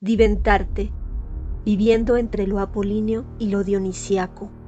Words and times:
diventarte, 0.00 0.90
viviendo 1.64 2.16
entre 2.16 2.46
lo 2.46 2.58
apolíneo 2.58 3.26
y 3.38 3.48
lo 3.50 3.64
dionisiaco. 3.64 4.59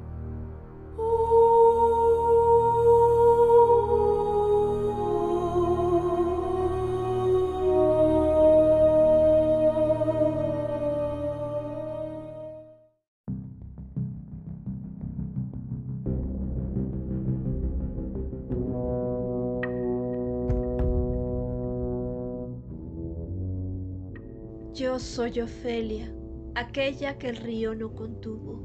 Soy 24.99 25.41
Ofelia, 25.41 26.13
aquella 26.53 27.17
que 27.17 27.29
el 27.29 27.37
río 27.37 27.73
no 27.73 27.95
contuvo, 27.95 28.63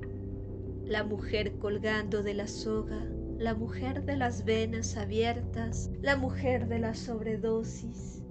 la 0.85 1.03
mujer 1.03 1.57
colgando 1.59 2.23
de 2.23 2.35
la 2.35 2.47
soga, 2.47 3.03
la 3.39 3.55
mujer 3.55 4.05
de 4.05 4.17
las 4.17 4.45
venas 4.45 4.99
abiertas, 4.99 5.91
la 6.03 6.17
mujer 6.17 6.69
de 6.69 6.81
la 6.81 6.95
sobredosis, 6.95 8.23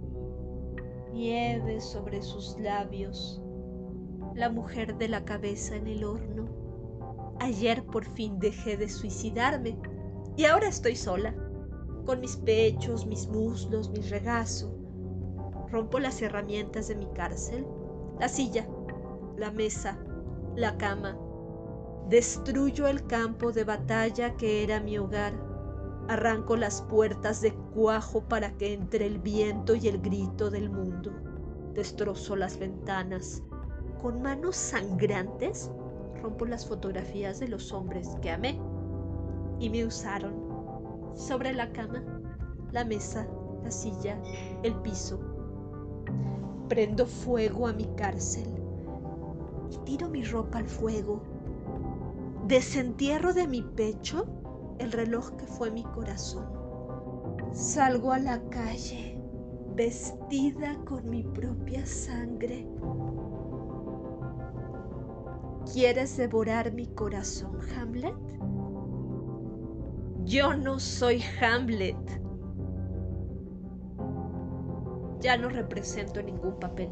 nieve 1.12 1.81
sobre 1.81 2.22
sus 2.22 2.59
labios, 2.59 3.41
la 4.36 4.50
mujer 4.50 4.98
de 4.98 5.08
la 5.08 5.25
cabeza 5.25 5.75
en 5.75 5.88
el 5.88 6.03
horno. 6.03 6.50
Ayer 7.39 7.84
por 7.84 8.05
fin 8.05 8.38
dejé 8.38 8.77
de 8.77 8.89
suicidarme 8.89 9.75
y 10.36 10.45
ahora 10.45 10.67
estoy 10.67 10.95
sola, 10.95 11.34
con 12.05 12.20
mis 12.20 12.38
pechos, 12.38 13.08
mis 13.08 13.27
muslos, 13.27 13.89
mi 13.89 14.02
regazo, 14.02 14.77
Rompo 15.70 16.00
las 16.00 16.22
herramientas 16.22 16.88
de 16.88 16.95
mi 16.95 17.08
cárcel, 17.08 17.66
la 18.20 18.27
silla, 18.27 18.67
la 19.38 19.52
mesa, 19.52 19.98
la 20.55 20.77
cama. 20.77 21.17
Destruyo 22.09 22.88
el 22.88 23.05
campo 23.05 23.52
de 23.52 23.64
batalla 23.64 24.36
que 24.36 24.64
era 24.64 24.80
mi 24.80 24.97
hogar. 24.97 25.33
Arranco 26.08 26.55
las 26.55 26.81
puertas 26.83 27.42
de 27.42 27.53
cuajo 27.53 28.22
para 28.22 28.52
que 28.58 28.73
entre 28.73 29.05
el 29.05 29.19
viento 29.19 29.75
y 29.75 29.88
el 29.88 30.02
grito 30.02 30.50
del 30.50 30.69
mundo. 30.69 31.11
Destrozo 31.73 32.36
las 32.36 32.58
ventanas. 32.58 33.44
Con 34.02 34.22
manos 34.22 34.55
sangrantes 34.55 35.70
rompo 36.23 36.45
las 36.45 36.66
fotografías 36.66 37.39
de 37.39 37.49
los 37.49 37.72
hombres 37.72 38.16
que 38.22 38.31
amé 38.31 38.59
y 39.59 39.70
me 39.70 39.86
usaron. 39.86 40.47
Sobre 41.16 41.53
la 41.53 41.72
cama, 41.72 42.03
la 42.72 42.86
mesa, 42.86 43.27
la 43.64 43.72
silla, 43.72 44.22
el 44.64 44.75
piso, 44.81 45.20
Prendo 46.70 47.06
fuego 47.06 47.68
a 47.68 47.73
mi 47.73 47.86
cárcel 47.96 48.48
y 49.72 49.78
tiro 49.86 50.10
mi 50.10 50.23
ropa 50.23 50.60
al 50.60 50.68
fuego. 50.68 51.22
Desentierro 52.48 53.34
de 53.34 53.48
mi 53.48 53.62
pecho 53.62 54.26
el 54.80 54.92
reloj 54.92 55.32
que 55.38 55.45
fue 55.45 55.72
mi 55.72 55.84
corazón. 55.84 56.45
Salgo 57.54 58.12
a 58.12 58.20
la 58.20 58.42
calle 58.50 59.18
vestida 59.76 60.76
con 60.86 61.10
mi 61.10 61.23
propia 61.23 61.86
sangre. 61.86 62.68
¿Quieres 65.72 66.18
devorar 66.18 66.73
mi 66.73 66.88
corazón, 66.88 67.60
Hamlet? 67.76 68.16
Yo 70.26 70.56
no 70.56 70.80
soy 70.80 71.22
Hamlet 71.42 72.27
ya 75.20 75.38
no 75.38 75.50
represento 75.50 76.22
ningún 76.22 76.60
papel. 76.60 76.90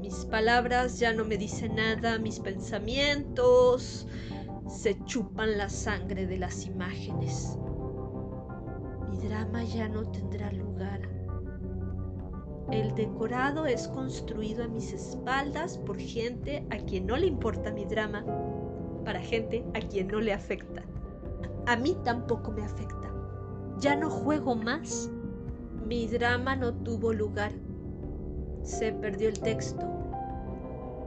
Mis 0.00 0.24
palabras 0.26 0.98
ya 0.98 1.12
no 1.12 1.24
me 1.24 1.36
dicen 1.36 1.76
nada, 1.76 2.18
mis 2.18 2.40
pensamientos 2.40 4.06
se 4.68 4.96
chupan 5.04 5.58
la 5.58 5.68
sangre 5.68 6.26
de 6.26 6.38
las 6.38 6.66
imágenes. 6.66 7.56
Mi 9.10 9.18
drama 9.18 9.62
ya 9.64 9.88
no 9.88 10.10
tendrá 10.10 10.50
lugar. 10.52 11.00
El 12.70 12.94
decorado 12.94 13.66
es 13.66 13.86
construido 13.88 14.64
a 14.64 14.68
mis 14.68 14.92
espaldas 14.92 15.78
por 15.78 15.98
gente 15.98 16.64
a 16.70 16.78
quien 16.78 17.06
no 17.06 17.16
le 17.16 17.26
importa 17.26 17.70
mi 17.70 17.84
drama, 17.84 18.24
para 19.04 19.20
gente 19.20 19.64
a 19.74 19.80
quien 19.80 20.08
no 20.08 20.20
le 20.20 20.32
afecta. 20.32 20.82
A 21.66 21.76
mí 21.76 21.96
tampoco 22.02 22.50
me 22.50 22.64
afecta. 22.64 23.12
Ya 23.78 23.94
no 23.94 24.08
juego 24.08 24.54
más 24.54 25.10
mi 25.92 26.06
drama 26.06 26.56
no 26.56 26.72
tuvo 26.72 27.12
lugar. 27.12 27.52
Se 28.62 28.94
perdió 28.94 29.28
el 29.28 29.38
texto. 29.38 29.86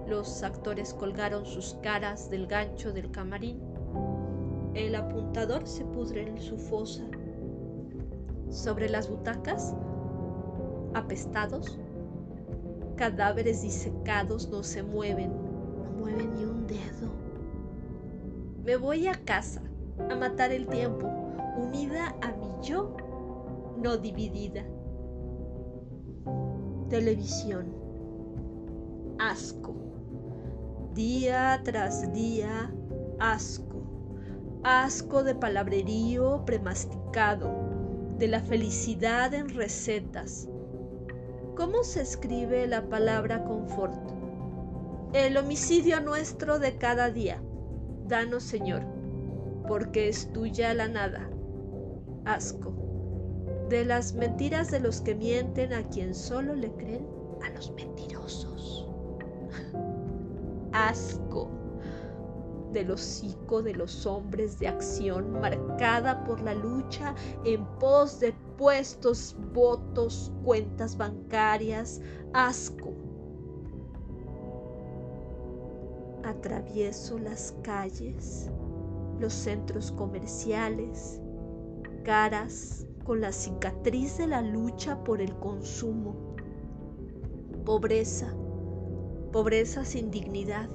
Los 0.07 0.44
actores 0.44 0.94
colgaron 0.94 1.44
sus 1.44 1.73
caras 1.81 2.29
del 2.29 2.46
gancho 2.46 2.94
del 2.94 3.09
camarín. 3.09 3.59
El 4.75 4.94
apuntador 4.94 5.68
se 5.68 5.84
pudre 5.85 6.28
en 6.28 6.40
su 6.40 6.59
fosa. 6.59 7.03
Sobre 8.51 8.88
las 8.88 9.09
butacas, 9.09 9.75
apestados, 10.94 11.79
cadáveres 12.96 13.63
disecados 13.63 14.50
no 14.50 14.62
se 14.62 14.84
mueven, 14.84 15.31
no 15.31 16.00
mueven 16.00 16.31
ni 16.35 16.46
un 16.46 16.67
dedo. 16.67 17.09
Me 18.63 18.75
voy 18.75 19.07
a 19.07 19.16
casa 19.25 19.63
a 20.12 20.16
matar 20.16 20.52
el 20.52 20.67
tiempo, 20.67 21.07
unida 21.57 22.16
a 22.22 22.34
mi 22.34 22.52
yo 22.62 22.96
no 23.78 23.97
dividida. 23.97 24.63
Televisión. 26.90 27.66
Asco. 29.18 29.73
Día 30.94 31.59
tras 31.63 32.13
día, 32.13 32.72
asco. 33.19 33.81
Asco 34.63 35.23
de 35.23 35.34
palabrerío 35.34 36.46
premasticado, 36.46 37.51
de 38.19 38.28
la 38.28 38.40
felicidad 38.40 39.34
en 39.34 39.50
recetas. 39.50 40.47
¿Cómo 41.56 41.84
se 41.84 42.01
escribe 42.01 42.68
la 42.68 42.88
palabra 42.88 43.44
confort? 43.46 44.12
El 45.13 45.38
homicidio 45.38 46.02
nuestro 46.02 46.59
de 46.59 46.78
cada 46.78 47.09
día. 47.09 47.41
Danos, 48.07 48.44
Señor, 48.44 48.84
porque 49.67 50.07
es 50.07 50.31
tuya 50.31 50.72
la 50.75 50.88
nada. 50.88 51.31
Asco 52.25 52.84
de 53.70 53.86
las 53.86 54.14
mentiras 54.14 54.70
de 54.72 54.80
los 54.80 55.02
que 55.02 55.16
mienten 55.16 55.74
a 55.74 55.88
quien 55.90 56.14
solo 56.14 56.56
le 56.56 56.72
creen 56.74 57.08
a 57.44 57.50
los 57.50 57.72
mentirosos. 57.74 58.88
Asco 60.72 61.50
del 62.76 62.92
hocico 62.92 63.64
de 63.64 63.74
los 63.74 64.06
hombres 64.06 64.59
de 64.59 64.68
acción 64.68 65.31
marcada 65.40 66.24
por 66.26 66.42
la 66.42 66.53
lucha 66.53 67.16
en 67.46 67.66
pos 67.80 68.20
de 68.20 68.34
puestos, 68.58 69.36
votos, 69.53 70.32
cuentas 70.44 70.97
bancarias. 70.97 72.02
Asco. 72.34 72.94
Atravieso 76.26 77.18
las 77.18 77.56
calles, 77.64 78.52
los 79.20 79.32
centros 79.32 79.92
comerciales, 79.94 81.22
caras 82.03 82.86
con 83.06 83.22
la 83.22 83.32
cicatriz 83.32 84.18
de 84.18 84.28
la 84.28 84.42
lucha 84.42 85.02
por 85.04 85.22
el 85.22 85.34
consumo. 85.36 86.36
Pobreza, 87.64 88.36
pobreza 89.32 89.86
sin 89.86 90.12
dignidad, 90.12 90.70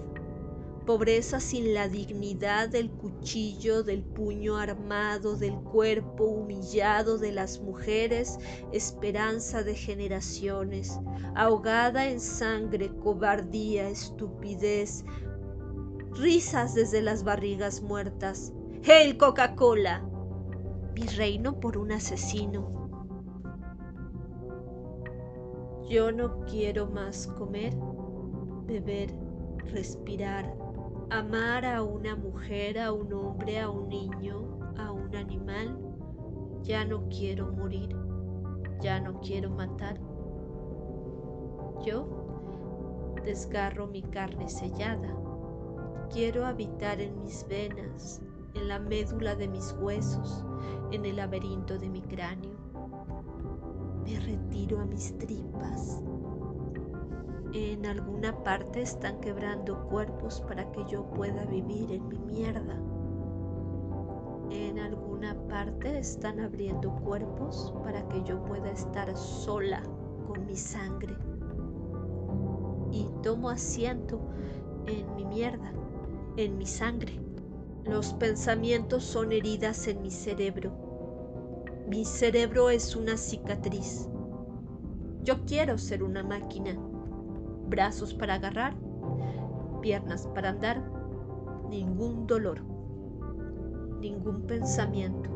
pobreza 0.86 1.40
sin 1.40 1.74
la 1.74 1.88
dignidad 1.88 2.68
del 2.68 2.90
cuchillo, 2.90 3.82
del 3.82 4.02
puño 4.02 4.56
armado, 4.56 5.36
del 5.36 5.54
cuerpo 5.54 6.24
humillado 6.24 7.18
de 7.18 7.32
las 7.32 7.60
mujeres, 7.60 8.38
esperanza 8.72 9.62
de 9.62 9.74
generaciones, 9.74 10.98
ahogada 11.34 12.08
en 12.08 12.20
sangre, 12.20 12.90
cobardía, 12.96 13.88
estupidez, 13.88 15.04
risas 16.12 16.74
desde 16.74 17.02
las 17.02 17.24
barrigas 17.24 17.82
muertas. 17.82 18.52
¡Hail 18.84 19.16
Coca-Cola! 19.18 20.09
Mi 20.94 21.06
reino 21.06 21.58
por 21.60 21.78
un 21.78 21.92
asesino. 21.92 22.80
Yo 25.88 26.12
no 26.12 26.40
quiero 26.46 26.86
más 26.86 27.26
comer, 27.26 27.76
beber, 28.66 29.10
respirar, 29.72 30.54
amar 31.10 31.64
a 31.64 31.82
una 31.82 32.14
mujer, 32.14 32.78
a 32.78 32.92
un 32.92 33.12
hombre, 33.12 33.58
a 33.58 33.68
un 33.68 33.88
niño, 33.88 34.58
a 34.78 34.92
un 34.92 35.14
animal. 35.16 35.78
Ya 36.62 36.84
no 36.84 37.08
quiero 37.08 37.50
morir, 37.52 37.96
ya 38.80 39.00
no 39.00 39.18
quiero 39.20 39.50
matar. 39.50 39.98
Yo 41.84 42.06
desgarro 43.24 43.86
mi 43.86 44.02
carne 44.02 44.48
sellada. 44.48 45.16
Quiero 46.12 46.46
habitar 46.46 47.00
en 47.00 47.20
mis 47.22 47.46
venas, 47.48 48.22
en 48.54 48.68
la 48.68 48.78
médula 48.78 49.34
de 49.34 49.48
mis 49.48 49.74
huesos, 49.80 50.44
en 50.90 51.04
el 51.04 51.16
laberinto 51.16 51.78
de 51.78 51.88
mi 51.88 52.02
cráneo. 52.02 52.56
Me 54.04 54.18
retiro 54.20 54.80
a 54.80 54.86
mis 54.86 55.16
tripas. 55.18 56.02
En 57.52 57.84
alguna 57.84 58.36
parte 58.44 58.82
están 58.82 59.20
quebrando 59.20 59.84
cuerpos 59.88 60.40
para 60.42 60.70
que 60.72 60.84
yo 60.86 61.04
pueda 61.10 61.44
vivir 61.46 61.90
en 61.92 62.08
mi 62.08 62.18
mierda. 62.18 62.76
En 64.50 64.78
alguna 64.78 65.36
parte 65.48 65.98
están 65.98 66.40
abriendo 66.40 66.90
cuerpos 67.04 67.72
para 67.84 68.06
que 68.08 68.22
yo 68.22 68.42
pueda 68.44 68.70
estar 68.70 69.16
sola 69.16 69.82
con 70.26 70.46
mi 70.46 70.56
sangre. 70.56 71.16
Y 72.92 73.08
tomo 73.22 73.50
asiento 73.50 74.20
en 74.86 75.14
mi 75.14 75.24
mierda, 75.24 75.72
en 76.36 76.58
mi 76.58 76.66
sangre. 76.66 77.29
Los 77.84 78.12
pensamientos 78.14 79.04
son 79.04 79.32
heridas 79.32 79.88
en 79.88 80.02
mi 80.02 80.10
cerebro. 80.10 80.72
Mi 81.88 82.04
cerebro 82.04 82.70
es 82.70 82.94
una 82.94 83.16
cicatriz. 83.16 84.08
Yo 85.22 85.44
quiero 85.44 85.78
ser 85.78 86.02
una 86.02 86.22
máquina 86.22 86.76
brazos 87.70 88.12
para 88.12 88.34
agarrar, 88.34 88.74
piernas 89.80 90.26
para 90.34 90.50
andar, 90.50 90.82
ningún 91.70 92.26
dolor, 92.26 92.60
ningún 94.00 94.42
pensamiento. 94.46 95.30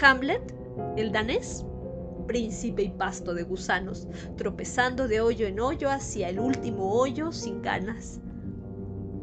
Hamlet, 0.00 0.54
el 0.96 1.10
danés, 1.10 1.64
príncipe 2.26 2.82
y 2.82 2.90
pasto 2.90 3.34
de 3.34 3.42
gusanos, 3.42 4.06
tropezando 4.36 5.08
de 5.08 5.20
hoyo 5.20 5.46
en 5.46 5.58
hoyo 5.58 5.90
hacia 5.90 6.28
el 6.28 6.38
último 6.38 6.92
hoyo 6.92 7.32
sin 7.32 7.62
ganas. 7.62 8.20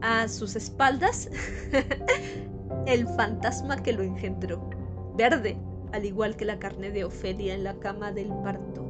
A 0.01 0.27
sus 0.27 0.55
espaldas, 0.55 1.29
el 2.85 3.07
fantasma 3.07 3.81
que 3.81 3.93
lo 3.93 4.03
engendró, 4.03 4.69
verde, 5.15 5.57
al 5.93 6.05
igual 6.05 6.35
que 6.35 6.45
la 6.45 6.59
carne 6.59 6.91
de 6.91 7.05
Ofelia 7.05 7.53
en 7.53 7.63
la 7.63 7.75
cama 7.79 8.11
del 8.11 8.29
parto 8.43 8.85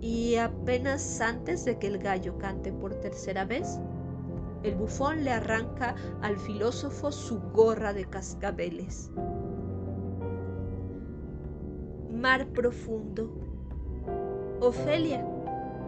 y 0.00 0.36
apenas 0.36 1.20
antes 1.20 1.64
de 1.64 1.78
que 1.78 1.88
el 1.88 1.98
gallo 1.98 2.38
cante 2.38 2.72
por 2.72 2.94
tercera 2.94 3.44
vez, 3.44 3.80
el 4.62 4.74
bufón 4.76 5.24
le 5.24 5.32
arranca 5.32 5.94
al 6.22 6.36
filósofo 6.38 7.10
su 7.12 7.40
gorra 7.52 7.92
de 7.92 8.04
cascabeles. 8.04 9.10
Mar 12.10 12.48
profundo. 12.48 13.30
Ofelia, 14.60 15.24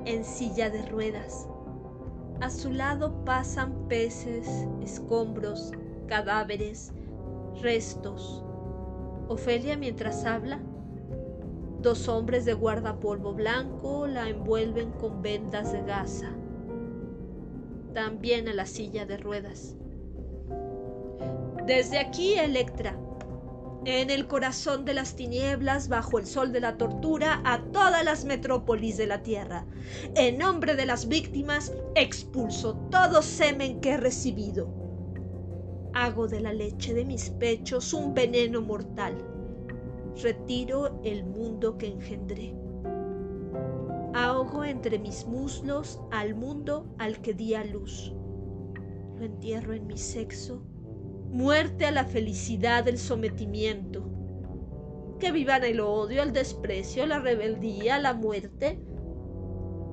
en 0.05 0.25
silla 0.25 0.71
de 0.71 0.87
ruedas. 0.87 1.49
A 2.41 2.51
su 2.51 2.73
lado 2.73 3.25
pasan 3.25 3.89
peces, 3.89 4.49
escombros, 4.83 5.73
cadáveres, 6.07 6.93
restos. 7.63 8.43
Ofelia 9.29 9.77
mientras 9.77 10.25
habla 10.25 10.61
Dos 11.83 12.09
hombres 12.09 12.45
de 12.45 12.53
guardapolvo 12.53 13.33
blanco 13.33 14.07
la 14.07 14.29
envuelven 14.29 14.91
con 14.91 15.23
vendas 15.23 15.73
de 15.73 15.81
gasa. 15.81 16.31
También 17.95 18.49
a 18.49 18.53
la 18.53 18.67
silla 18.67 19.07
de 19.07 19.17
ruedas. 19.17 19.77
Desde 21.67 21.99
aquí, 21.99 22.35
Electra, 22.35 22.99
en 23.85 24.11
el 24.11 24.27
corazón 24.27 24.85
de 24.85 24.95
las 24.95 25.17
tinieblas, 25.17 25.89
bajo 25.89 26.19
el 26.19 26.27
sol 26.27 26.53
de 26.53 26.61
la 26.61 26.77
tortura, 26.77 27.41
a 27.45 27.63
todas 27.73 28.05
las 28.05 28.25
metrópolis 28.25 28.97
de 28.97 29.07
la 29.07 29.23
tierra. 29.23 29.67
En 30.15 30.39
nombre 30.39 30.77
de 30.77 30.87
las 30.87 31.09
víctimas, 31.09 31.73
expulso 31.95 32.77
todo 32.91 33.23
semen 33.23 33.81
que 33.81 33.93
he 33.93 33.97
recibido. 33.97 34.69
Hago 35.95 36.29
de 36.29 36.41
la 36.41 36.53
leche 36.53 36.95
de 36.95 37.05
mis 37.05 37.31
pechos 37.31 37.93
un 37.93 38.15
veneno 38.15 38.61
mortal 38.61 39.17
retiro 40.23 41.01
el 41.05 41.25
mundo 41.25 41.79
que 41.79 41.87
engendré. 41.87 42.55
Ahogo 44.13 44.65
entre 44.65 44.99
mis 44.99 45.27
muslos 45.27 46.01
al 46.11 46.35
mundo 46.35 46.93
al 46.99 47.21
que 47.21 47.33
di 47.33 47.55
a 47.55 47.65
luz. 47.65 48.13
Lo 49.17 49.25
entierro 49.25 49.73
en 49.73 49.87
mi 49.87 49.97
sexo. 49.97 50.63
Muerte 51.31 51.87
a 51.87 51.91
la 51.91 52.05
felicidad 52.05 52.85
del 52.85 52.99
sometimiento. 52.99 54.05
Que 55.19 55.33
vivan 55.33 55.65
el 55.65 55.81
odio, 55.81 56.23
el 56.23 56.33
desprecio, 56.33 57.07
la 57.07 57.21
rebeldía, 57.21 57.99
la 57.99 58.15
muerte. 58.15 58.81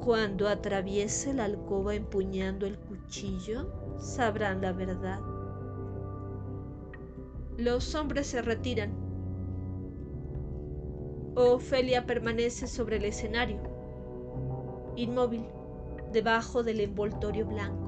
Cuando 0.04 0.48
atraviese 0.48 1.34
la 1.34 1.46
alcoba 1.46 1.96
empuñando 1.96 2.66
el 2.66 2.78
cuchillo, 2.80 3.98
sabrán 4.00 4.62
la 4.62 4.72
verdad. 4.72 5.20
Los 7.58 7.94
hombres 7.96 8.28
se 8.28 8.42
retiran 8.42 9.08
Ofelia 11.40 12.08
permanece 12.08 12.66
sobre 12.66 12.98
el 12.98 13.06
escenario, 13.06 13.60
inmóvil, 14.96 15.46
debajo 16.12 16.64
del 16.64 16.80
envoltorio 16.80 17.46
blanco. 17.46 17.87